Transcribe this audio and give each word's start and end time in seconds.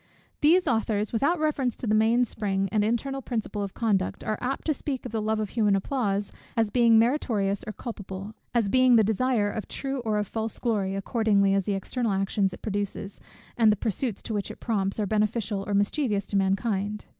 These 0.41 0.67
authors, 0.67 1.13
without 1.13 1.37
reference 1.39 1.75
to 1.75 1.85
the 1.85 1.93
main 1.93 2.25
spring, 2.25 2.69
and 2.71 2.83
internal 2.83 3.21
principle 3.21 3.61
of 3.61 3.75
conduct, 3.75 4.23
are 4.23 4.39
apt 4.41 4.65
to 4.65 4.73
speak 4.73 5.05
of 5.05 5.11
the 5.11 5.21
love 5.21 5.39
of 5.39 5.49
human 5.49 5.75
applause, 5.75 6.31
as 6.57 6.71
being 6.71 6.97
meritorious 6.97 7.63
or 7.67 7.73
culpable, 7.73 8.33
as 8.51 8.67
being 8.67 8.95
the 8.95 9.03
desire 9.03 9.51
of 9.51 9.67
true 9.67 9.99
or 9.99 10.17
of 10.17 10.25
false 10.27 10.57
glory, 10.57 10.95
accordingly 10.95 11.53
as 11.53 11.65
the 11.65 11.75
external 11.75 12.13
actions 12.13 12.51
it 12.51 12.63
produces, 12.63 13.21
and 13.55 13.71
the 13.71 13.75
pursuits 13.75 14.23
to 14.23 14.33
which 14.33 14.49
it 14.49 14.59
prompts, 14.59 14.99
are 14.99 15.05
beneficial 15.05 15.63
or 15.67 15.75
mischievous 15.75 16.25
to 16.25 16.35
mankind. 16.35 17.05